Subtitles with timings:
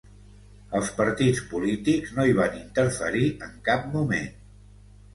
[0.79, 4.31] Els partits polítics no hi van interferir en cap moment.